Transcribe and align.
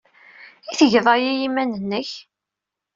I 0.71 0.73
tgeḍ 0.79 1.07
aya 1.13 1.31
i 1.33 1.39
yiman-nnek? 1.39 2.09